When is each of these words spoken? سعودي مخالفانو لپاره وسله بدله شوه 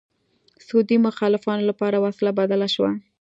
سعودي 0.67 0.95
مخالفانو 1.07 1.63
لپاره 1.69 1.97
وسله 2.05 2.31
بدله 2.39 2.67
شوه 2.75 2.91